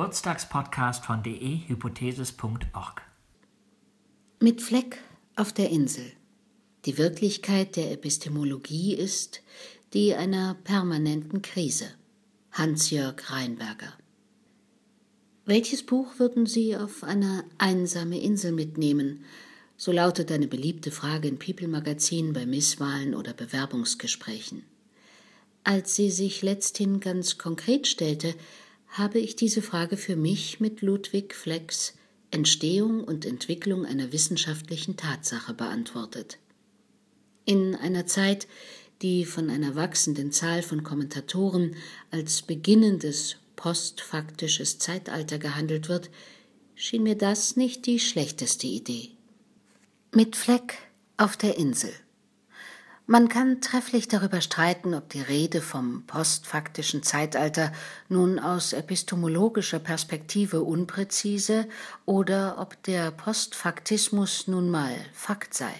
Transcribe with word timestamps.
Geburtstagspodcast 0.00 1.04
von 1.04 1.22
dehypothesis.org. 1.22 3.02
Mit 4.40 4.62
Fleck 4.62 4.96
auf 5.36 5.52
der 5.52 5.68
Insel. 5.68 6.10
Die 6.86 6.96
Wirklichkeit 6.96 7.76
der 7.76 7.92
Epistemologie 7.92 8.94
ist 8.94 9.42
die 9.92 10.14
einer 10.14 10.54
permanenten 10.64 11.42
Krise. 11.42 11.84
Hans-Jörg 12.52 13.30
Reinberger. 13.30 13.92
Welches 15.44 15.84
Buch 15.84 16.18
würden 16.18 16.46
Sie 16.46 16.78
auf 16.78 17.04
eine 17.04 17.44
einsame 17.58 18.22
Insel 18.22 18.52
mitnehmen? 18.52 19.26
So 19.76 19.92
lautet 19.92 20.32
eine 20.32 20.46
beliebte 20.46 20.92
Frage 20.92 21.28
in 21.28 21.38
People 21.38 21.68
Magazin 21.68 22.32
bei 22.32 22.46
Misswahlen 22.46 23.14
oder 23.14 23.34
Bewerbungsgesprächen. 23.34 24.62
Als 25.62 25.94
sie 25.94 26.10
sich 26.10 26.40
letzthin 26.40 27.00
ganz 27.00 27.36
konkret 27.36 27.86
stellte, 27.86 28.34
habe 28.90 29.18
ich 29.18 29.36
diese 29.36 29.62
Frage 29.62 29.96
für 29.96 30.16
mich 30.16 30.60
mit 30.60 30.82
Ludwig 30.82 31.34
Flecks 31.34 31.94
Entstehung 32.30 33.02
und 33.02 33.24
Entwicklung 33.24 33.84
einer 33.84 34.12
wissenschaftlichen 34.12 34.96
Tatsache 34.96 35.54
beantwortet. 35.54 36.38
In 37.44 37.74
einer 37.74 38.06
Zeit, 38.06 38.46
die 39.02 39.24
von 39.24 39.50
einer 39.50 39.74
wachsenden 39.74 40.30
Zahl 40.30 40.62
von 40.62 40.84
Kommentatoren 40.84 41.74
als 42.10 42.42
beginnendes 42.42 43.36
postfaktisches 43.56 44.78
Zeitalter 44.78 45.38
gehandelt 45.38 45.88
wird, 45.88 46.10
schien 46.74 47.02
mir 47.02 47.16
das 47.16 47.56
nicht 47.56 47.86
die 47.86 47.98
schlechteste 47.98 48.66
Idee. 48.66 49.10
Mit 50.14 50.36
Fleck 50.36 50.78
auf 51.16 51.36
der 51.36 51.56
Insel. 51.58 51.92
Man 53.12 53.28
kann 53.28 53.60
trefflich 53.60 54.06
darüber 54.06 54.40
streiten, 54.40 54.94
ob 54.94 55.08
die 55.08 55.20
Rede 55.20 55.62
vom 55.62 56.04
postfaktischen 56.06 57.02
Zeitalter 57.02 57.72
nun 58.08 58.38
aus 58.38 58.72
epistemologischer 58.72 59.80
Perspektive 59.80 60.62
unpräzise 60.62 61.66
oder 62.06 62.58
ob 62.58 62.80
der 62.84 63.10
Postfaktismus 63.10 64.46
nun 64.46 64.70
mal 64.70 64.94
Fakt 65.12 65.54
sei. 65.54 65.72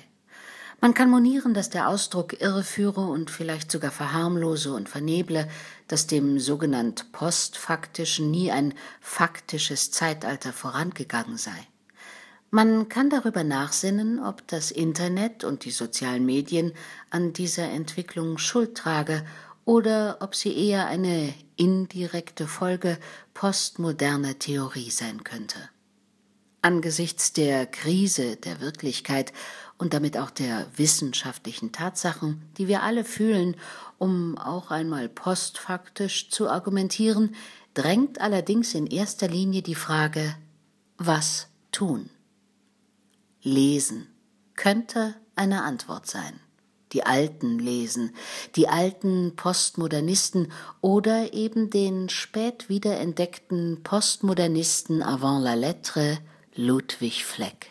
Man 0.81 0.93
kann 0.93 1.09
monieren, 1.09 1.55
dass 1.55 1.71
der 1.71 1.87
Ausdruck 1.87 2.41
irreführe 2.41 3.03
und 3.03 3.31
vielleicht 3.31 3.71
sogar 3.71 3.93
verharmlose 3.93 4.73
und 4.73 4.89
verneble, 4.89 5.49
dass 5.87 6.09
dem 6.09 6.41
sogenannt 6.41 7.13
postfaktischen 7.13 8.33
nie 8.33 8.51
ein 8.51 8.75
faktisches 9.01 9.93
Zeitalter 9.93 10.53
vorangegangen 10.53 11.37
sei. 11.37 11.69
Man 12.53 12.89
kann 12.89 13.11
darüber 13.11 13.45
nachsinnen, 13.45 14.19
ob 14.19 14.47
das 14.49 14.73
Internet 14.73 15.45
und 15.45 15.65
die 15.65 15.71
sozialen 15.71 16.27
Medien 16.27 16.73
an 17.09 17.33
dieser 17.33 17.71
Entwicklung 17.71 18.39
Schuld 18.39 18.77
trage 18.77 19.25
oder 19.65 20.19
ob 20.21 20.35
sie 20.35 20.57
eher 20.57 20.89
eine 20.89 21.33
indirekte 21.55 22.49
Folge 22.49 22.99
postmoderner 23.35 24.37
Theorie 24.41 24.91
sein 24.91 25.23
könnte. 25.23 25.59
Angesichts 26.61 27.33
der 27.33 27.67
Krise 27.67 28.35
der 28.35 28.61
Wirklichkeit 28.61 29.33
und 29.79 29.95
damit 29.95 30.19
auch 30.19 30.31
der 30.31 30.67
wissenschaftlichen 30.77 31.71
Tatsachen, 31.71 32.43
die 32.59 32.67
wir 32.67 32.83
alle 32.83 33.05
fühlen, 33.05 33.57
um 33.99 34.37
auch 34.37 34.73
einmal 34.73 35.09
postfaktisch 35.09 36.31
zu 36.31 36.51
argumentieren, 36.51 37.37
drängt 37.75 38.21
allerdings 38.21 38.75
in 38.75 38.89
erster 38.89 39.29
Linie 39.29 39.63
die 39.63 39.77
Frage, 39.77 40.35
was 40.99 41.47
tun? 41.71 42.11
Lesen 43.43 44.07
könnte 44.55 45.15
eine 45.37 45.63
Antwort 45.63 46.07
sein. 46.07 46.41
Die 46.93 47.05
Alten 47.05 47.59
lesen, 47.59 48.13
die 48.57 48.69
alten 48.69 49.37
Postmodernisten 49.37 50.51
oder 50.81 51.33
eben 51.33 51.71
den 51.71 52.09
spät 52.09 52.69
wiederentdeckten 52.69 53.83
Postmodernisten 53.85 55.03
avant 55.03 55.43
la 55.43 55.55
lettre 55.55 56.19
Ludwig 56.55 57.25
Fleck. 57.25 57.69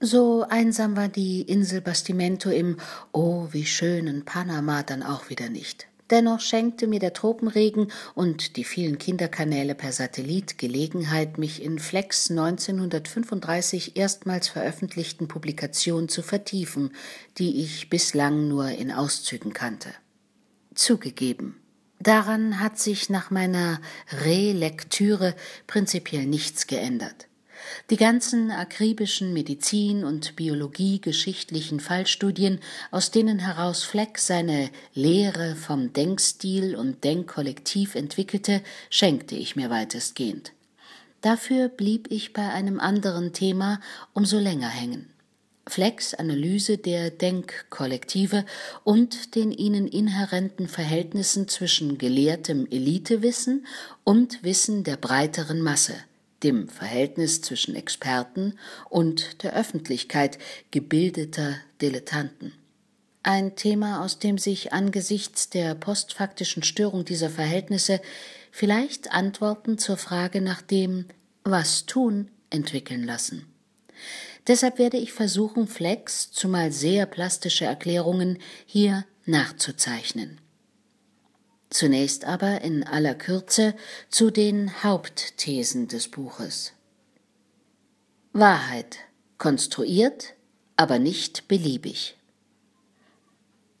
So 0.00 0.46
einsam 0.48 0.96
war 0.96 1.08
die 1.08 1.42
Insel 1.42 1.80
Bastimento 1.80 2.50
im 2.50 2.78
Oh, 3.12 3.48
wie 3.50 3.66
schönen 3.66 4.24
Panama 4.24 4.82
dann 4.82 5.02
auch 5.02 5.28
wieder 5.28 5.50
nicht. 5.50 5.87
Dennoch 6.10 6.40
schenkte 6.40 6.86
mir 6.86 7.00
der 7.00 7.12
Tropenregen 7.12 7.92
und 8.14 8.56
die 8.56 8.64
vielen 8.64 8.98
Kinderkanäle 8.98 9.74
per 9.74 9.92
Satellit 9.92 10.56
Gelegenheit, 10.56 11.36
mich 11.36 11.62
in 11.62 11.78
Flecks 11.78 12.30
1935 12.30 13.96
erstmals 13.96 14.48
veröffentlichten 14.48 15.28
Publikation 15.28 16.08
zu 16.08 16.22
vertiefen, 16.22 16.94
die 17.36 17.62
ich 17.62 17.90
bislang 17.90 18.48
nur 18.48 18.70
in 18.70 18.90
Auszügen 18.90 19.52
kannte. 19.52 19.90
Zugegeben, 20.74 21.60
daran 22.00 22.58
hat 22.58 22.78
sich 22.78 23.10
nach 23.10 23.30
meiner 23.30 23.80
Relektüre 24.24 25.34
prinzipiell 25.66 26.24
nichts 26.24 26.66
geändert. 26.66 27.27
Die 27.90 27.96
ganzen 27.96 28.50
akribischen 28.50 29.32
Medizin- 29.32 30.04
und 30.04 30.36
Biologie-geschichtlichen 30.36 31.80
Fallstudien, 31.80 32.60
aus 32.90 33.10
denen 33.10 33.38
heraus 33.38 33.82
Fleck 33.82 34.18
seine 34.18 34.70
Lehre 34.94 35.56
vom 35.56 35.92
Denkstil 35.92 36.76
und 36.76 37.04
Denkkollektiv 37.04 37.94
entwickelte, 37.94 38.62
schenkte 38.90 39.34
ich 39.34 39.56
mir 39.56 39.70
weitestgehend. 39.70 40.52
Dafür 41.20 41.68
blieb 41.68 42.10
ich 42.10 42.32
bei 42.32 42.48
einem 42.50 42.78
anderen 42.78 43.32
Thema 43.32 43.80
umso 44.12 44.38
länger 44.38 44.68
hängen. 44.68 45.10
Flecks 45.66 46.14
Analyse 46.14 46.78
der 46.78 47.10
Denkkollektive 47.10 48.44
und 48.84 49.34
den 49.34 49.52
ihnen 49.52 49.86
inhärenten 49.86 50.68
Verhältnissen 50.68 51.48
zwischen 51.48 51.98
gelehrtem 51.98 52.66
Elitewissen 52.70 53.66
und 54.04 54.42
Wissen 54.42 54.84
der 54.84 54.96
breiteren 54.96 55.60
Masse– 55.60 55.94
dem 56.42 56.68
Verhältnis 56.68 57.42
zwischen 57.42 57.74
Experten 57.74 58.58
und 58.88 59.42
der 59.42 59.54
Öffentlichkeit 59.54 60.38
gebildeter 60.70 61.56
Dilettanten. 61.80 62.52
Ein 63.22 63.56
Thema, 63.56 64.04
aus 64.04 64.18
dem 64.18 64.38
sich 64.38 64.72
angesichts 64.72 65.50
der 65.50 65.74
postfaktischen 65.74 66.62
Störung 66.62 67.04
dieser 67.04 67.30
Verhältnisse 67.30 68.00
vielleicht 68.50 69.12
Antworten 69.12 69.78
zur 69.78 69.96
Frage 69.96 70.40
nach 70.40 70.62
dem 70.62 71.06
Was 71.44 71.86
tun 71.86 72.30
entwickeln 72.50 73.04
lassen. 73.04 73.46
Deshalb 74.46 74.78
werde 74.78 74.96
ich 74.96 75.12
versuchen, 75.12 75.66
Flex, 75.66 76.30
zumal 76.30 76.72
sehr 76.72 77.04
plastische 77.04 77.66
Erklärungen, 77.66 78.38
hier 78.64 79.04
nachzuzeichnen. 79.26 80.40
Zunächst 81.70 82.24
aber 82.24 82.62
in 82.62 82.82
aller 82.84 83.14
Kürze 83.14 83.74
zu 84.08 84.30
den 84.30 84.82
Hauptthesen 84.82 85.88
des 85.88 86.08
Buches. 86.08 86.72
Wahrheit 88.32 88.98
konstruiert, 89.36 90.34
aber 90.76 90.98
nicht 90.98 91.48
beliebig. 91.48 92.16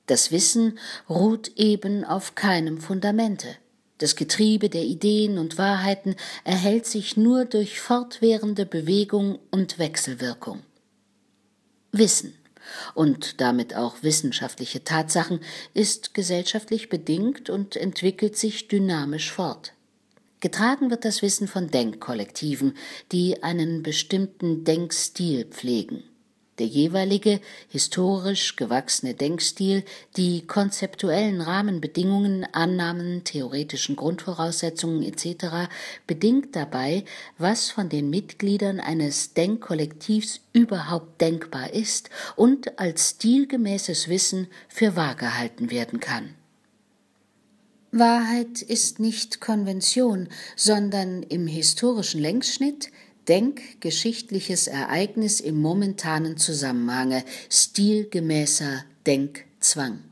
Das 0.06 0.32
Wissen 0.32 0.78
ruht 1.08 1.52
eben 1.56 2.04
auf 2.04 2.34
keinem 2.34 2.80
Fundamente. 2.80 3.56
Das 3.98 4.16
Getriebe 4.16 4.68
der 4.68 4.84
Ideen 4.84 5.38
und 5.38 5.58
Wahrheiten 5.58 6.14
erhält 6.44 6.86
sich 6.86 7.16
nur 7.16 7.44
durch 7.44 7.80
fortwährende 7.80 8.64
Bewegung 8.64 9.38
und 9.50 9.78
Wechselwirkung. 9.78 10.62
Wissen 11.92 12.34
und 12.94 13.40
damit 13.40 13.74
auch 13.74 14.02
wissenschaftliche 14.02 14.84
Tatsachen 14.84 15.40
ist 15.74 16.14
gesellschaftlich 16.14 16.88
bedingt 16.88 17.50
und 17.50 17.76
entwickelt 17.76 18.36
sich 18.36 18.68
dynamisch 18.68 19.30
fort. 19.30 19.72
Getragen 20.40 20.90
wird 20.90 21.04
das 21.04 21.22
Wissen 21.22 21.48
von 21.48 21.70
Denkkollektiven, 21.70 22.76
die 23.10 23.42
einen 23.42 23.82
bestimmten 23.82 24.64
Denkstil 24.64 25.44
pflegen 25.46 26.04
der 26.58 26.66
jeweilige 26.66 27.40
historisch 27.68 28.56
gewachsene 28.56 29.14
Denkstil, 29.14 29.84
die 30.16 30.46
konzeptuellen 30.46 31.40
Rahmenbedingungen, 31.40 32.46
Annahmen, 32.52 33.24
theoretischen 33.24 33.96
Grundvoraussetzungen 33.96 35.02
etc. 35.02 35.68
bedingt 36.06 36.56
dabei, 36.56 37.04
was 37.38 37.70
von 37.70 37.88
den 37.88 38.10
Mitgliedern 38.10 38.80
eines 38.80 39.34
Denkkollektivs 39.34 40.40
überhaupt 40.52 41.20
denkbar 41.20 41.72
ist 41.72 42.10
und 42.36 42.78
als 42.78 43.10
stilgemäßes 43.10 44.08
Wissen 44.08 44.48
für 44.68 44.96
wahr 44.96 45.14
gehalten 45.14 45.70
werden 45.70 46.00
kann. 46.00 46.34
Wahrheit 47.90 48.60
ist 48.60 49.00
nicht 49.00 49.40
Konvention, 49.40 50.28
sondern 50.56 51.22
im 51.22 51.46
historischen 51.46 52.20
Längsschnitt 52.20 52.90
denkgeschichtliches 53.28 54.66
Ereignis 54.66 55.40
im 55.40 55.60
momentanen 55.60 56.36
Zusammenhange, 56.36 57.24
stilgemäßer 57.50 58.84
Denkzwang. 59.06 60.04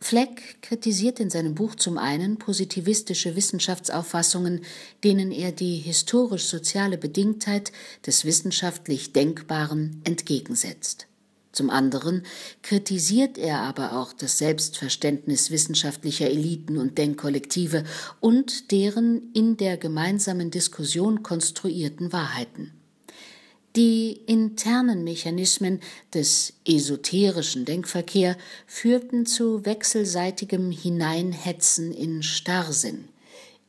Fleck 0.00 0.60
kritisiert 0.62 1.20
in 1.20 1.30
seinem 1.30 1.54
Buch 1.54 1.76
zum 1.76 1.96
einen 1.96 2.36
positivistische 2.36 3.36
Wissenschaftsauffassungen, 3.36 4.64
denen 5.04 5.30
er 5.30 5.52
die 5.52 5.76
historisch-soziale 5.76 6.98
Bedingtheit 6.98 7.70
des 8.04 8.24
wissenschaftlich 8.24 9.12
Denkbaren 9.12 10.00
entgegensetzt. 10.04 11.06
Zum 11.52 11.68
anderen 11.68 12.24
kritisiert 12.62 13.36
er 13.36 13.60
aber 13.60 13.98
auch 14.00 14.14
das 14.14 14.38
Selbstverständnis 14.38 15.50
wissenschaftlicher 15.50 16.30
Eliten 16.30 16.78
und 16.78 16.96
Denkkollektive 16.96 17.84
und 18.20 18.72
deren 18.72 19.30
in 19.34 19.58
der 19.58 19.76
gemeinsamen 19.76 20.50
Diskussion 20.50 21.22
konstruierten 21.22 22.12
Wahrheiten. 22.12 22.72
Die 23.76 24.12
internen 24.26 25.04
Mechanismen 25.04 25.80
des 26.12 26.54
esoterischen 26.66 27.64
Denkverkehr 27.64 28.36
führten 28.66 29.24
zu 29.24 29.64
wechselseitigem 29.64 30.70
Hineinhetzen 30.70 31.92
in 31.92 32.22
Starrsinn. 32.22 33.08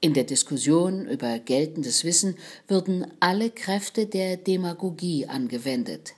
In 0.01 0.13
der 0.13 0.25
Diskussion 0.25 1.07
über 1.07 1.39
geltendes 1.39 2.03
Wissen 2.03 2.35
würden 2.67 3.07
alle 3.21 3.49
Kräfte 3.49 4.05
der 4.05 4.35
Demagogie 4.35 5.27
angewendet. 5.27 6.15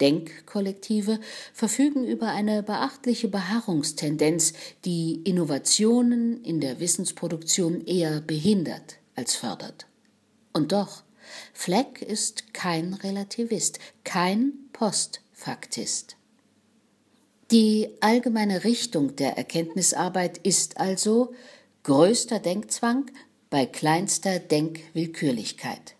Denkkollektive 0.00 1.20
verfügen 1.52 2.04
über 2.04 2.28
eine 2.28 2.62
beachtliche 2.62 3.28
Beharrungstendenz, 3.28 4.52
die 4.84 5.22
Innovationen 5.24 6.42
in 6.44 6.60
der 6.60 6.80
Wissensproduktion 6.80 7.84
eher 7.86 8.20
behindert 8.20 8.98
als 9.14 9.34
fördert. 9.34 9.86
Und 10.52 10.72
doch, 10.72 11.02
Fleck 11.52 12.02
ist 12.02 12.54
kein 12.54 12.94
Relativist, 12.94 13.78
kein 14.04 14.52
Postfaktist. 14.72 16.16
Die 17.50 17.90
allgemeine 18.00 18.64
Richtung 18.64 19.16
der 19.16 19.36
Erkenntnisarbeit 19.36 20.38
ist 20.38 20.78
also 20.78 21.34
größter 21.84 22.40
Denkzwang 22.40 23.10
bei 23.50 23.66
kleinster 23.66 24.40
Denkwillkürlichkeit. 24.40 25.95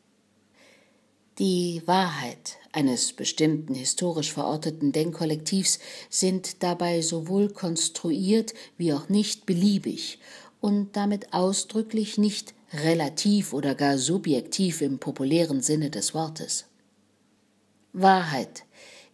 Die 1.39 1.83
Wahrheit 1.85 2.57
eines 2.73 3.13
bestimmten 3.13 3.75
historisch 3.75 4.33
verorteten 4.33 4.93
Denkkollektivs 4.93 5.81
sind 6.09 6.63
dabei 6.63 7.03
sowohl 7.03 7.51
konstruiert 7.51 8.55
wie 8.79 8.95
auch 8.95 9.11
nicht 9.11 9.45
beliebig 9.45 10.19
und 10.63 10.97
damit 10.97 11.35
ausdrücklich 11.35 12.17
nicht 12.17 12.55
relativ 12.73 13.53
oder 13.53 13.75
gar 13.75 13.99
subjektiv 13.99 14.81
im 14.81 14.99
populären 14.99 15.61
Sinne 15.61 15.91
des 15.91 16.15
Wortes. 16.15 16.65
Wahrheit 17.93 18.65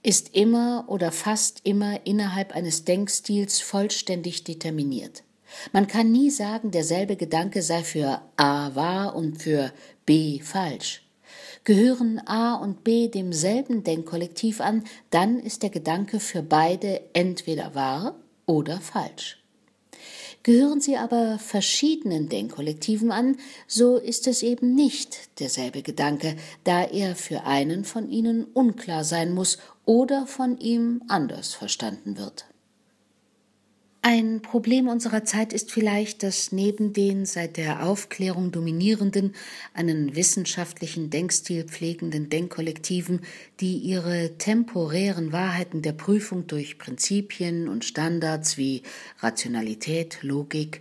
ist 0.05 0.37
immer 0.37 0.85
oder 0.87 1.11
fast 1.11 1.61
immer 1.65 2.07
innerhalb 2.07 2.55
eines 2.55 2.85
Denkstils 2.85 3.61
vollständig 3.61 4.45
determiniert. 4.45 5.25
Man 5.73 5.89
kann 5.89 6.13
nie 6.13 6.31
sagen, 6.31 6.71
derselbe 6.71 7.17
Gedanke 7.17 7.63
sei 7.63 7.83
für 7.83 8.23
A 8.37 8.75
wahr 8.77 9.17
und 9.17 9.43
für 9.43 9.73
B 10.07 10.41
falsch. 10.41 11.01
Gehören 11.64 12.20
A 12.26 12.55
und 12.55 12.82
B 12.82 13.09
demselben 13.09 13.85
Denkkollektiv 13.85 14.61
an, 14.61 14.82
dann 15.11 15.38
ist 15.38 15.62
der 15.62 15.70
Gedanke 15.70 16.19
für 16.19 16.43
beide 16.43 17.00
entweder 17.12 17.75
wahr 17.76 18.17
oder 18.47 18.81
falsch. 18.81 19.38
Gehören 20.43 20.81
sie 20.81 20.97
aber 20.97 21.38
verschiedenen 21.38 22.29
Denkkollektiven 22.29 23.12
an, 23.12 23.37
so 23.69 23.97
ist 23.97 24.26
es 24.26 24.43
eben 24.43 24.75
nicht 24.75 25.38
derselbe 25.38 25.82
Gedanke, 25.82 26.35
da 26.64 26.82
er 26.82 27.14
für 27.14 27.44
einen 27.44 27.85
von 27.85 28.11
ihnen 28.11 28.44
unklar 28.44 29.05
sein 29.05 29.32
muss 29.32 29.59
oder 29.85 30.26
von 30.26 30.59
ihm 30.59 31.03
anders 31.06 31.55
verstanden 31.55 32.19
wird. 32.19 32.47
Ein 34.04 34.43
Problem 34.43 34.88
unserer 34.88 35.22
Zeit 35.22 35.52
ist 35.52 35.70
vielleicht, 35.70 36.25
dass 36.25 36.50
neben 36.50 36.93
den 36.93 37.25
seit 37.25 37.56
der 37.56 37.87
Aufklärung 37.87 38.50
dominierenden, 38.50 39.32
einen 39.75 40.16
wissenschaftlichen 40.16 41.08
Denkstil 41.08 41.62
pflegenden 41.62 42.28
Denkkollektiven, 42.28 43.20
die 43.60 43.76
ihre 43.76 44.37
temporären 44.38 45.31
Wahrheiten 45.31 45.82
der 45.82 45.93
Prüfung 45.93 46.49
durch 46.49 46.78
Prinzipien 46.78 47.69
und 47.69 47.84
Standards 47.84 48.58
wie 48.58 48.82
Rationalität, 49.20 50.19
Logik, 50.22 50.81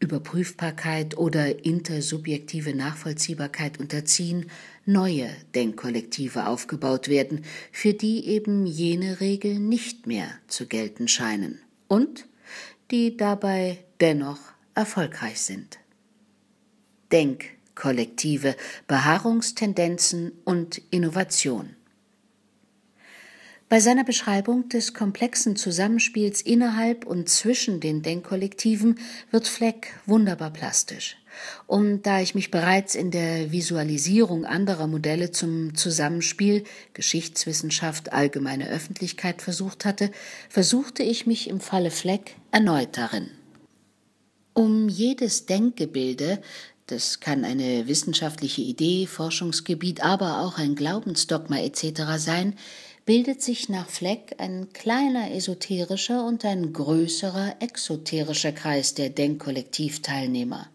Überprüfbarkeit 0.00 1.18
oder 1.18 1.66
intersubjektive 1.66 2.74
Nachvollziehbarkeit 2.74 3.78
unterziehen, 3.78 4.46
neue 4.86 5.28
Denkkollektive 5.54 6.46
aufgebaut 6.46 7.08
werden, 7.08 7.44
für 7.72 7.92
die 7.92 8.26
eben 8.26 8.64
jene 8.64 9.20
Regeln 9.20 9.68
nicht 9.68 10.06
mehr 10.06 10.28
zu 10.48 10.66
gelten 10.66 11.08
scheinen. 11.08 11.60
Und 11.88 12.26
die 12.94 13.16
dabei 13.16 13.84
dennoch 14.00 14.38
erfolgreich 14.76 15.40
sind. 15.40 15.80
Denkkollektive, 17.10 18.54
Beharrungstendenzen 18.86 20.30
und 20.44 20.80
Innovation. 20.92 21.74
Bei 23.68 23.80
seiner 23.80 24.04
Beschreibung 24.04 24.68
des 24.68 24.92
komplexen 24.92 25.56
Zusammenspiels 25.56 26.42
innerhalb 26.42 27.06
und 27.06 27.28
zwischen 27.28 27.80
den 27.80 28.02
Denkkollektiven 28.02 28.98
wird 29.30 29.48
Fleck 29.48 29.94
wunderbar 30.06 30.50
plastisch. 30.50 31.16
Und 31.66 32.02
da 32.02 32.20
ich 32.20 32.34
mich 32.34 32.50
bereits 32.50 32.94
in 32.94 33.10
der 33.10 33.50
Visualisierung 33.50 34.44
anderer 34.44 34.86
Modelle 34.86 35.30
zum 35.30 35.74
Zusammenspiel 35.74 36.64
Geschichtswissenschaft, 36.92 38.12
allgemeine 38.12 38.68
Öffentlichkeit 38.68 39.42
versucht 39.42 39.84
hatte, 39.84 40.10
versuchte 40.48 41.02
ich 41.02 41.26
mich 41.26 41.48
im 41.48 41.58
Falle 41.58 41.90
Fleck 41.90 42.36
erneut 42.52 42.96
darin. 42.96 43.30
Um 44.52 44.88
jedes 44.88 45.46
Denkgebilde, 45.46 46.40
das 46.86 47.18
kann 47.18 47.44
eine 47.44 47.88
wissenschaftliche 47.88 48.60
Idee, 48.60 49.06
Forschungsgebiet, 49.06 50.04
aber 50.04 50.42
auch 50.42 50.58
ein 50.58 50.74
Glaubensdogma 50.76 51.58
etc. 51.58 52.02
sein, 52.18 52.54
bildet 53.06 53.42
sich 53.42 53.68
nach 53.68 53.88
Fleck 53.88 54.36
ein 54.38 54.72
kleiner 54.72 55.30
esoterischer 55.32 56.24
und 56.24 56.44
ein 56.44 56.72
größerer 56.72 57.56
exoterischer 57.60 58.52
Kreis 58.52 58.94
der 58.94 59.10
Denkkollektivteilnehmer. 59.10 60.68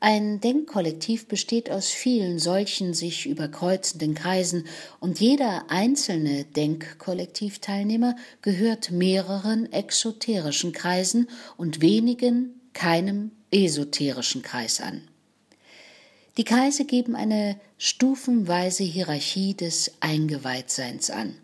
Ein 0.00 0.40
Denkkollektiv 0.40 1.26
besteht 1.26 1.70
aus 1.70 1.88
vielen 1.88 2.38
solchen 2.38 2.94
sich 2.94 3.26
überkreuzenden 3.26 4.14
Kreisen 4.14 4.64
und 5.00 5.18
jeder 5.18 5.64
einzelne 5.70 6.44
Denkkollektivteilnehmer 6.44 8.14
gehört 8.40 8.92
mehreren 8.92 9.72
exoterischen 9.72 10.72
Kreisen 10.72 11.28
und 11.56 11.80
wenigen 11.80 12.60
keinem 12.74 13.32
esoterischen 13.50 14.42
Kreis 14.42 14.80
an. 14.80 15.02
Die 16.36 16.44
Kreise 16.44 16.84
geben 16.84 17.16
eine 17.16 17.58
stufenweise 17.78 18.84
Hierarchie 18.84 19.54
des 19.54 19.92
Eingeweihtseins 20.00 21.10
an 21.10 21.34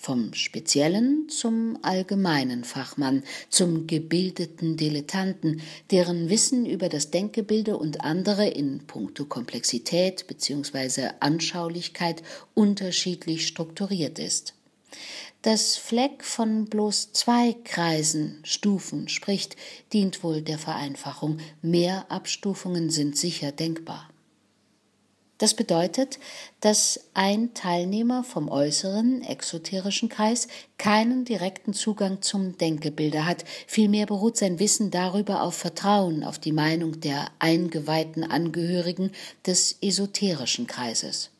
vom 0.00 0.32
speziellen 0.32 1.28
zum 1.28 1.78
allgemeinen 1.82 2.64
Fachmann, 2.64 3.22
zum 3.50 3.86
gebildeten 3.86 4.78
Dilettanten, 4.78 5.60
deren 5.90 6.30
Wissen 6.30 6.64
über 6.64 6.88
das 6.88 7.10
Denkgebilde 7.10 7.76
und 7.76 8.00
andere 8.00 8.48
in 8.48 8.86
puncto 8.86 9.26
Komplexität 9.26 10.26
bzw. 10.26 11.10
Anschaulichkeit 11.20 12.22
unterschiedlich 12.54 13.46
strukturiert 13.46 14.18
ist. 14.18 14.54
Das 15.42 15.76
Fleck 15.76 16.24
von 16.24 16.66
bloß 16.66 17.12
zwei 17.12 17.54
Kreisen, 17.64 18.40
Stufen 18.42 19.08
spricht, 19.08 19.56
dient 19.92 20.22
wohl 20.22 20.42
der 20.42 20.58
Vereinfachung. 20.58 21.38
Mehr 21.62 22.10
Abstufungen 22.10 22.90
sind 22.90 23.16
sicher 23.16 23.52
denkbar. 23.52 24.09
Das 25.40 25.54
bedeutet, 25.54 26.18
dass 26.60 27.00
ein 27.14 27.54
Teilnehmer 27.54 28.24
vom 28.24 28.50
äußeren 28.50 29.22
exoterischen 29.22 30.10
Kreis 30.10 30.48
keinen 30.76 31.24
direkten 31.24 31.72
Zugang 31.72 32.20
zum 32.20 32.58
Denkgebilde 32.58 33.24
hat, 33.24 33.46
vielmehr 33.66 34.04
beruht 34.04 34.36
sein 34.36 34.58
Wissen 34.58 34.90
darüber 34.90 35.42
auf 35.42 35.54
Vertrauen 35.54 36.24
auf 36.24 36.38
die 36.38 36.52
Meinung 36.52 37.00
der 37.00 37.30
eingeweihten 37.38 38.22
Angehörigen 38.22 39.12
des 39.46 39.78
esoterischen 39.80 40.66
Kreises. 40.66 41.30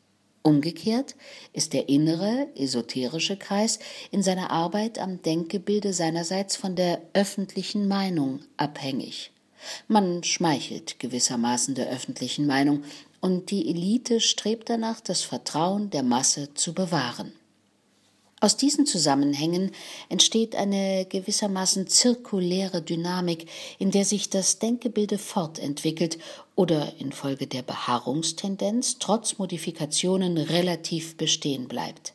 Umgekehrt 0.40 1.14
ist 1.52 1.74
der 1.74 1.90
innere, 1.90 2.48
esoterische 2.56 3.36
Kreis 3.36 3.80
in 4.10 4.22
seiner 4.22 4.50
Arbeit 4.50 4.98
am 4.98 5.20
Denkgebilde 5.20 5.92
seinerseits 5.92 6.56
von 6.56 6.74
der 6.74 7.02
öffentlichen 7.12 7.86
Meinung 7.86 8.40
abhängig. 8.56 9.30
Man 9.88 10.24
schmeichelt 10.24 10.98
gewissermaßen 10.98 11.74
der 11.74 11.90
öffentlichen 11.90 12.46
Meinung, 12.46 12.82
und 13.20 13.50
die 13.50 13.68
Elite 13.68 14.20
strebt 14.20 14.70
danach, 14.70 15.00
das 15.00 15.22
Vertrauen 15.22 15.90
der 15.90 16.02
Masse 16.02 16.54
zu 16.54 16.72
bewahren. 16.72 17.32
Aus 18.42 18.56
diesen 18.56 18.86
Zusammenhängen 18.86 19.70
entsteht 20.08 20.56
eine 20.56 21.04
gewissermaßen 21.04 21.86
zirkuläre 21.86 22.80
Dynamik, 22.80 23.46
in 23.78 23.90
der 23.90 24.06
sich 24.06 24.30
das 24.30 24.58
Denkgebilde 24.58 25.18
fortentwickelt 25.18 26.18
oder 26.56 26.94
infolge 26.98 27.46
der 27.46 27.60
Beharrungstendenz 27.60 28.98
trotz 28.98 29.36
Modifikationen 29.36 30.38
relativ 30.38 31.18
bestehen 31.18 31.68
bleibt. 31.68 32.14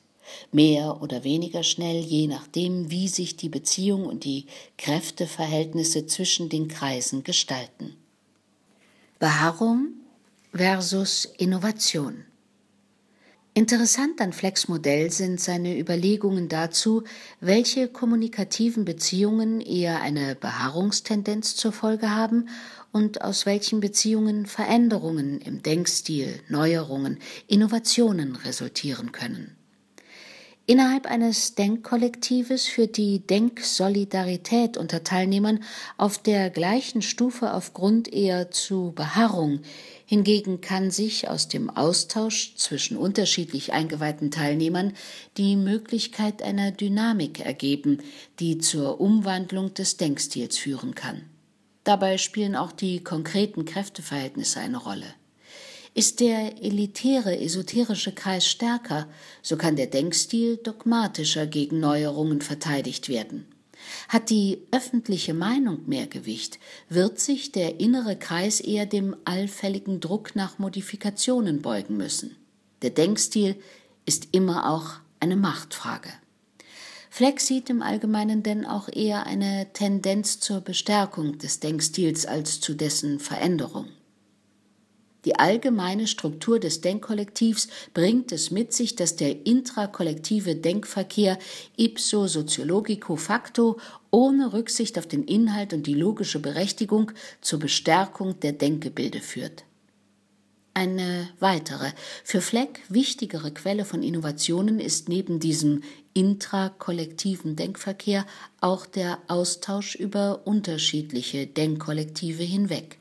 Mehr 0.51 0.99
oder 1.03 1.23
weniger 1.23 1.61
schnell, 1.61 2.01
je 2.01 2.25
nachdem, 2.25 2.89
wie 2.89 3.07
sich 3.07 3.37
die 3.37 3.49
Beziehung 3.49 4.07
und 4.07 4.23
die 4.23 4.47
Kräfteverhältnisse 4.79 6.07
zwischen 6.07 6.49
den 6.49 6.67
Kreisen 6.67 7.23
gestalten. 7.23 7.95
Beharrung 9.19 9.89
versus 10.55 11.25
Innovation. 11.37 12.23
Interessant 13.53 14.21
an 14.21 14.31
Flecks 14.31 14.67
Modell 14.67 15.11
sind 15.11 15.39
seine 15.39 15.77
Überlegungen 15.77 16.49
dazu, 16.49 17.03
welche 17.39 17.87
kommunikativen 17.87 18.85
Beziehungen 18.85 19.61
eher 19.61 20.01
eine 20.01 20.35
Beharrungstendenz 20.35 21.55
zur 21.55 21.71
Folge 21.71 22.11
haben 22.11 22.49
und 22.91 23.21
aus 23.21 23.45
welchen 23.45 23.81
Beziehungen 23.81 24.45
Veränderungen 24.45 25.39
im 25.41 25.61
Denkstil, 25.61 26.39
Neuerungen, 26.47 27.19
Innovationen 27.47 28.35
resultieren 28.37 29.11
können. 29.11 29.54
Innerhalb 30.67 31.05
eines 31.05 31.53
Denkkollektives 31.53 32.65
führt 32.65 32.97
die 32.97 33.19
Denksolidarität 33.19 34.77
unter 34.77 35.03
Teilnehmern 35.03 35.59
auf 35.95 36.17
der 36.17 36.49
gleichen 36.49 37.03
Stufe 37.03 37.53
aufgrund 37.53 38.11
eher 38.11 38.49
zu 38.49 38.91
Beharrung, 38.95 39.59
hingegen 40.07 40.61
kann 40.61 40.89
sich 40.89 41.29
aus 41.29 41.47
dem 41.47 41.69
Austausch 41.69 42.55
zwischen 42.55 42.97
unterschiedlich 42.97 43.73
eingeweihten 43.73 44.31
Teilnehmern 44.31 44.93
die 45.37 45.55
Möglichkeit 45.55 46.41
einer 46.41 46.71
Dynamik 46.71 47.41
ergeben, 47.41 47.99
die 48.39 48.57
zur 48.57 48.99
Umwandlung 48.99 49.75
des 49.75 49.97
Denkstils 49.97 50.57
führen 50.57 50.95
kann. 50.95 51.21
Dabei 51.83 52.17
spielen 52.17 52.55
auch 52.55 52.71
die 52.71 53.03
konkreten 53.03 53.65
Kräfteverhältnisse 53.65 54.61
eine 54.61 54.77
Rolle. 54.77 55.13
Ist 55.97 56.19
der 56.19 56.61
elitäre, 56.61 57.39
esoterische 57.39 58.11
Kreis 58.11 58.45
stärker, 58.45 59.07
so 59.41 59.55
kann 59.55 59.77
der 59.77 59.87
Denkstil 59.87 60.57
dogmatischer 60.57 61.47
gegen 61.47 61.79
Neuerungen 61.79 62.41
verteidigt 62.41 63.07
werden. 63.07 63.45
Hat 64.09 64.29
die 64.29 64.59
öffentliche 64.71 65.33
Meinung 65.33 65.87
mehr 65.87 66.07
Gewicht, 66.07 66.59
wird 66.89 67.21
sich 67.21 67.53
der 67.53 67.79
innere 67.79 68.17
Kreis 68.17 68.59
eher 68.59 68.85
dem 68.85 69.15
allfälligen 69.23 70.01
Druck 70.01 70.35
nach 70.35 70.59
Modifikationen 70.59 71.61
beugen 71.61 71.95
müssen. 71.95 72.35
Der 72.81 72.89
Denkstil 72.89 73.55
ist 74.05 74.27
immer 74.33 74.69
auch 74.69 74.95
eine 75.21 75.37
Machtfrage. 75.37 76.09
Fleck 77.09 77.39
sieht 77.39 77.69
im 77.69 77.81
Allgemeinen 77.81 78.43
denn 78.43 78.65
auch 78.65 78.89
eher 78.89 79.25
eine 79.25 79.67
Tendenz 79.71 80.41
zur 80.41 80.59
Bestärkung 80.59 81.37
des 81.37 81.61
Denkstils 81.61 82.25
als 82.25 82.59
zu 82.59 82.73
dessen 82.73 83.21
Veränderung. 83.21 83.87
Die 85.25 85.35
allgemeine 85.35 86.05
Struktur 86.05 86.59
des 86.59 86.81
Denkkollektivs 86.81 87.67
bringt 87.93 88.31
es 88.31 88.51
mit 88.51 88.73
sich, 88.73 88.95
dass 88.95 89.15
der 89.15 89.45
intrakollektive 89.45 90.55
Denkverkehr 90.55 91.39
ipso 91.75 92.27
sociologico 92.27 93.15
facto 93.15 93.79
ohne 94.11 94.53
Rücksicht 94.53 94.99
auf 94.99 95.07
den 95.07 95.23
Inhalt 95.23 95.73
und 95.73 95.87
die 95.87 95.95
logische 95.95 96.39
Berechtigung 96.39 97.11
zur 97.41 97.59
Bestärkung 97.59 98.39
der 98.39 98.53
Denkgebilde 98.53 99.19
führt. 99.19 99.65
Eine 100.77 101.29
weitere, 101.39 101.91
für 102.23 102.41
Fleck 102.41 102.81
wichtigere 102.89 103.51
Quelle 103.51 103.85
von 103.85 104.03
Innovationen 104.03 104.79
ist 104.79 105.07
neben 105.07 105.39
diesem 105.39 105.83
intrakollektiven 106.13 107.55
Denkverkehr 107.55 108.25
auch 108.59 108.85
der 108.85 109.19
Austausch 109.27 109.95
über 109.95 110.45
unterschiedliche 110.45 111.47
Denkkollektive 111.47 112.43
hinweg. 112.43 112.99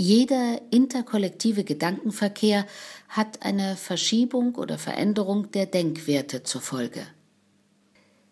Jeder 0.00 0.62
interkollektive 0.70 1.62
Gedankenverkehr 1.62 2.66
hat 3.10 3.42
eine 3.42 3.76
Verschiebung 3.76 4.54
oder 4.54 4.78
Veränderung 4.78 5.50
der 5.50 5.66
Denkwerte 5.66 6.42
zur 6.42 6.62
Folge. 6.62 7.06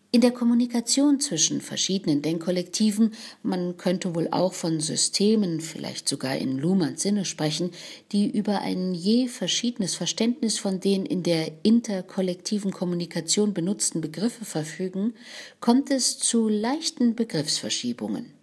In 0.09 0.21
der 0.21 0.31
Kommunikation 0.31 1.19
zwischen 1.19 1.61
verschiedenen 1.61 2.23
Denkkollektiven, 2.23 3.13
man 3.43 3.77
könnte 3.77 4.15
wohl 4.15 4.29
auch 4.31 4.53
von 4.53 4.79
Systemen, 4.79 5.61
vielleicht 5.61 6.09
sogar 6.09 6.37
in 6.37 6.57
Luhmanns 6.57 7.03
Sinne 7.03 7.23
sprechen, 7.23 7.69
die 8.11 8.27
über 8.27 8.61
ein 8.61 8.95
je 8.95 9.27
verschiedenes 9.27 9.93
Verständnis 9.93 10.57
von 10.57 10.79
den 10.79 11.05
in 11.05 11.21
der 11.21 11.51
interkollektiven 11.61 12.71
Kommunikation 12.71 13.53
benutzten 13.53 14.01
Begriffe 14.01 14.43
verfügen, 14.43 15.13
kommt 15.59 15.91
es 15.91 16.17
zu 16.17 16.49
leichten 16.49 17.13
Begriffsverschiebungen. 17.13 18.38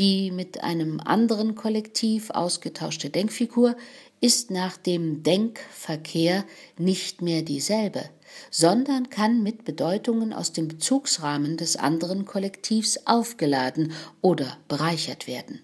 Die 0.00 0.30
mit 0.30 0.64
einem 0.64 0.98
anderen 0.98 1.56
Kollektiv 1.56 2.30
ausgetauschte 2.30 3.10
Denkfigur 3.10 3.76
ist 4.22 4.50
nach 4.50 4.78
dem 4.78 5.22
Denkverkehr 5.22 6.46
nicht 6.78 7.20
mehr 7.20 7.42
dieselbe, 7.42 8.08
sondern 8.50 9.10
kann 9.10 9.42
mit 9.42 9.66
Bedeutungen 9.66 10.32
aus 10.32 10.54
dem 10.54 10.68
Bezugsrahmen 10.68 11.58
des 11.58 11.76
anderen 11.76 12.24
Kollektivs 12.24 13.00
aufgeladen 13.04 13.92
oder 14.22 14.56
bereichert 14.68 15.26
werden. 15.26 15.60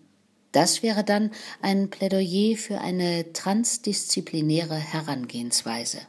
Das 0.53 0.83
wäre 0.83 1.03
dann 1.03 1.31
ein 1.63 1.89
Plädoyer 1.89 2.59
für 2.59 2.79
eine 2.83 3.33
transdisziplinäre 3.33 4.77
Herangehensweise. 4.77 6.01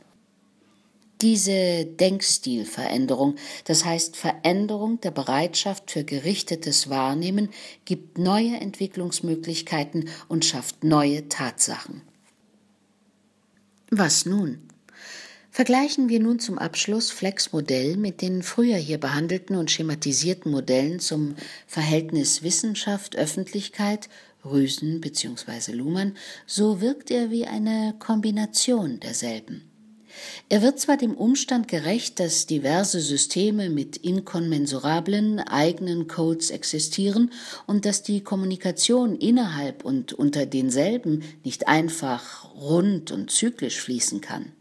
Diese 1.21 1.85
Denkstilveränderung, 1.85 3.35
das 3.65 3.85
heißt 3.85 4.15
Veränderung 4.15 5.01
der 5.01 5.09
Bereitschaft 5.09 5.89
für 5.89 6.03
gerichtetes 6.03 6.89
Wahrnehmen, 6.89 7.49
gibt 7.85 8.19
neue 8.19 8.57
Entwicklungsmöglichkeiten 8.57 10.09
und 10.27 10.45
schafft 10.45 10.83
neue 10.83 11.27
Tatsachen. 11.27 12.03
Was 13.89 14.25
nun? 14.27 14.59
Vergleichen 15.49 16.07
wir 16.07 16.19
nun 16.19 16.37
zum 16.37 16.59
Abschluss 16.59 17.09
Flecks 17.09 17.51
Modell 17.51 17.97
mit 17.97 18.21
den 18.21 18.43
früher 18.43 18.75
hier 18.75 18.99
behandelten 18.99 19.55
und 19.55 19.71
schematisierten 19.71 20.51
Modellen 20.51 20.99
zum 20.99 21.35
Verhältnis 21.65 22.43
Wissenschaft-Öffentlichkeit, 22.43 24.07
Rüsen 24.45 25.01
bzw. 25.01 25.71
Luhmann, 25.71 26.15
so 26.45 26.79
wirkt 26.79 27.09
er 27.09 27.31
wie 27.31 27.47
eine 27.47 27.95
Kombination 27.97 28.99
derselben. 28.99 29.66
Er 30.49 30.61
wird 30.61 30.79
zwar 30.79 30.97
dem 30.97 31.15
Umstand 31.15 31.67
gerecht, 31.67 32.19
dass 32.19 32.45
diverse 32.45 32.99
Systeme 32.99 33.69
mit 33.69 33.97
inkommensurablen 33.97 35.39
eigenen 35.39 36.07
Codes 36.07 36.49
existieren 36.49 37.31
und 37.65 37.85
dass 37.85 38.03
die 38.03 38.21
Kommunikation 38.21 39.17
innerhalb 39.17 39.83
und 39.83 40.13
unter 40.13 40.45
denselben 40.45 41.23
nicht 41.43 41.67
einfach 41.67 42.53
rund 42.55 43.11
und 43.11 43.31
zyklisch 43.31 43.79
fließen 43.79 44.21
kann. 44.21 44.53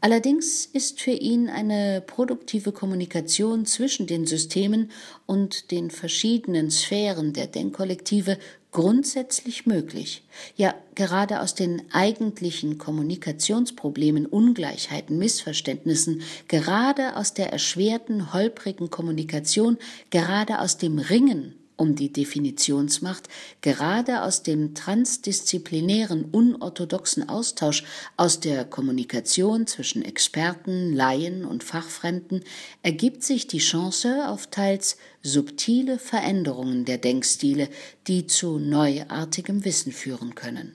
Allerdings 0.00 0.64
ist 0.64 1.00
für 1.00 1.10
ihn 1.10 1.48
eine 1.48 2.00
produktive 2.06 2.70
Kommunikation 2.70 3.66
zwischen 3.66 4.06
den 4.06 4.26
Systemen 4.26 4.92
und 5.26 5.72
den 5.72 5.90
verschiedenen 5.90 6.70
Sphären 6.70 7.32
der 7.32 7.48
Denkkollektive 7.48 8.38
grundsätzlich 8.72 9.66
möglich. 9.66 10.22
Ja, 10.56 10.74
gerade 10.94 11.40
aus 11.40 11.54
den 11.54 11.82
eigentlichen 11.92 12.78
Kommunikationsproblemen, 12.78 14.26
Ungleichheiten, 14.26 15.18
Missverständnissen, 15.18 16.22
gerade 16.48 17.16
aus 17.16 17.34
der 17.34 17.52
erschwerten, 17.52 18.32
holprigen 18.32 18.90
Kommunikation, 18.90 19.78
gerade 20.10 20.60
aus 20.60 20.76
dem 20.78 20.98
Ringen 20.98 21.57
um 21.78 21.94
die 21.94 22.12
Definitionsmacht, 22.12 23.28
gerade 23.62 24.22
aus 24.22 24.42
dem 24.42 24.74
transdisziplinären, 24.74 26.26
unorthodoxen 26.26 27.28
Austausch, 27.28 27.84
aus 28.16 28.40
der 28.40 28.64
Kommunikation 28.64 29.66
zwischen 29.66 30.04
Experten, 30.04 30.92
Laien 30.92 31.44
und 31.44 31.64
Fachfremden, 31.64 32.44
ergibt 32.82 33.22
sich 33.22 33.46
die 33.46 33.58
Chance 33.58 34.28
auf 34.28 34.48
teils 34.48 34.98
subtile 35.22 35.98
Veränderungen 35.98 36.84
der 36.84 36.98
Denkstile, 36.98 37.68
die 38.06 38.26
zu 38.26 38.58
neuartigem 38.58 39.64
Wissen 39.64 39.92
führen 39.92 40.34
können. 40.34 40.74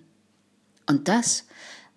Und 0.88 1.08
das 1.08 1.46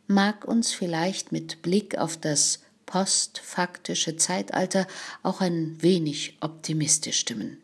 mag 0.08 0.46
uns 0.46 0.72
vielleicht 0.72 1.32
mit 1.32 1.62
Blick 1.62 1.96
auf 1.96 2.16
das 2.16 2.60
postfaktische 2.86 4.16
Zeitalter 4.16 4.86
auch 5.22 5.40
ein 5.40 5.80
wenig 5.82 6.38
optimistisch 6.40 7.18
stimmen. 7.18 7.58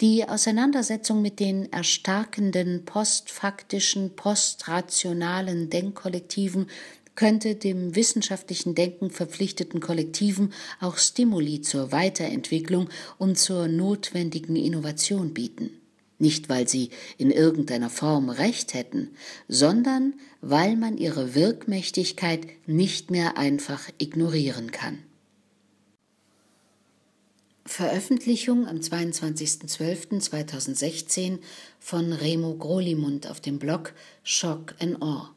Die 0.00 0.28
Auseinandersetzung 0.28 1.22
mit 1.22 1.38
den 1.38 1.72
erstarkenden 1.72 2.84
postfaktischen, 2.84 4.16
postrationalen 4.16 5.70
Denkkollektiven 5.70 6.66
könnte 7.14 7.54
dem 7.54 7.94
wissenschaftlichen 7.94 8.74
Denken 8.74 9.10
verpflichteten 9.10 9.78
Kollektiven 9.78 10.52
auch 10.80 10.98
Stimuli 10.98 11.60
zur 11.60 11.92
Weiterentwicklung 11.92 12.88
und 13.18 13.38
zur 13.38 13.68
notwendigen 13.68 14.56
Innovation 14.56 15.32
bieten. 15.32 15.70
Nicht, 16.18 16.48
weil 16.48 16.66
sie 16.66 16.90
in 17.16 17.30
irgendeiner 17.30 17.90
Form 17.90 18.30
Recht 18.30 18.74
hätten, 18.74 19.10
sondern 19.46 20.14
weil 20.40 20.76
man 20.76 20.98
ihre 20.98 21.36
Wirkmächtigkeit 21.36 22.46
nicht 22.66 23.12
mehr 23.12 23.38
einfach 23.38 23.88
ignorieren 23.98 24.72
kann. 24.72 24.98
Veröffentlichung 27.66 28.68
am 28.68 28.76
22.12.2016 28.76 31.38
von 31.80 32.12
Remo 32.12 32.56
Grolimund 32.56 33.30
auf 33.30 33.40
dem 33.40 33.58
Blog 33.58 33.94
Shock 34.22 34.74
and 34.80 35.00
Awe. 35.00 35.30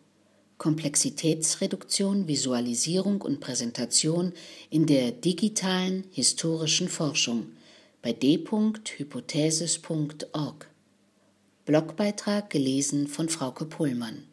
Komplexitätsreduktion, 0.57 2.27
Visualisierung 2.27 3.21
und 3.21 3.39
Präsentation 3.39 4.33
in 4.69 4.87
der 4.87 5.11
digitalen 5.11 6.03
historischen 6.11 6.89
Forschung 6.89 7.53
bei 8.01 8.11
d.hypothesis.org. 8.11 10.67
Blogbeitrag 11.65 12.49
gelesen 12.49 13.07
von 13.07 13.29
Frauke 13.29 13.63
Pullmann. 13.65 14.23